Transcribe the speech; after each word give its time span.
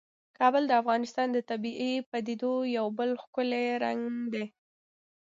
کابل 0.37 0.63
د 0.67 0.73
افغانستان 0.81 1.27
د 1.33 1.37
طبیعي 1.49 1.93
پدیدو 2.11 2.53
یو 2.77 2.85
بل 2.97 3.09
ښکلی 3.23 3.65
رنګ 3.83 4.01
دی. 4.33 4.45